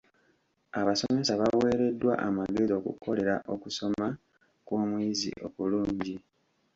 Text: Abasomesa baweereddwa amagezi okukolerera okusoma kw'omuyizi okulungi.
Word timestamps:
Abasomesa 0.79 1.39
baweereddwa 1.41 2.13
amagezi 2.27 2.73
okukolerera 2.79 3.35
okusoma 3.53 4.07
kw'omuyizi 4.65 5.31
okulungi. 5.47 6.15